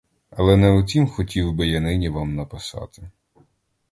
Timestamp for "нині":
1.79-2.09